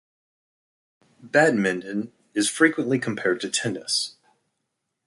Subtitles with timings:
[1.21, 4.15] Badminton is frequently compared to tennis.